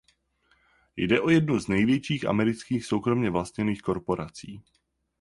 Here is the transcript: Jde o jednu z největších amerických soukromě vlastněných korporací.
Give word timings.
Jde 0.95 1.21
o 1.21 1.29
jednu 1.29 1.59
z 1.59 1.67
největších 1.67 2.25
amerických 2.27 2.85
soukromě 2.85 3.29
vlastněných 3.29 3.81
korporací. 3.81 4.61